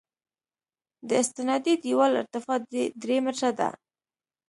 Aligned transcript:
د 1.07 1.09
استنادي 1.23 1.73
دیوال 1.83 2.11
ارتفاع 2.21 2.57
درې 3.01 3.17
متره 3.25 3.51
ده 3.59 3.69